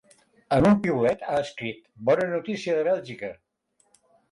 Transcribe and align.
En 0.55 0.67
un 0.69 0.79
piulet 0.85 1.21
ha 1.27 1.35
escrit: 1.41 1.85
Bona 2.11 2.27
notícia 2.33 2.81
de 2.81 2.89
Bèlgica! 2.91 3.33